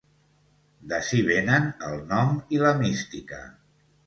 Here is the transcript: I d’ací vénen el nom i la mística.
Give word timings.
I 0.83 0.87
d’ací 0.93 1.19
vénen 1.27 1.67
el 1.91 2.01
nom 2.15 2.33
i 2.57 2.63
la 2.65 2.73
mística. 2.81 3.45